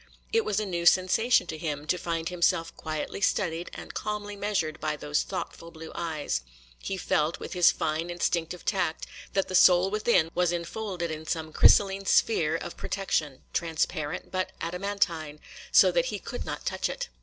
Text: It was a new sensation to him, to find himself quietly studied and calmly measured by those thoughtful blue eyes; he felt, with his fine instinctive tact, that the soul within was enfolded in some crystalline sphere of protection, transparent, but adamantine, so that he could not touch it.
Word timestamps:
It 0.33 0.43
was 0.43 0.59
a 0.59 0.65
new 0.65 0.87
sensation 0.87 1.45
to 1.45 1.59
him, 1.59 1.85
to 1.85 1.95
find 1.95 2.27
himself 2.29 2.75
quietly 2.75 3.21
studied 3.21 3.69
and 3.75 3.93
calmly 3.93 4.35
measured 4.35 4.79
by 4.79 4.95
those 4.95 5.21
thoughtful 5.21 5.69
blue 5.69 5.91
eyes; 5.93 6.41
he 6.79 6.97
felt, 6.97 7.39
with 7.39 7.53
his 7.53 7.69
fine 7.69 8.09
instinctive 8.09 8.65
tact, 8.65 9.05
that 9.33 9.47
the 9.47 9.53
soul 9.53 9.91
within 9.91 10.31
was 10.33 10.51
enfolded 10.51 11.11
in 11.11 11.27
some 11.27 11.53
crystalline 11.53 12.07
sphere 12.07 12.55
of 12.55 12.77
protection, 12.77 13.43
transparent, 13.53 14.31
but 14.31 14.53
adamantine, 14.59 15.39
so 15.71 15.91
that 15.91 16.05
he 16.05 16.17
could 16.17 16.45
not 16.45 16.65
touch 16.65 16.89
it. 16.89 17.09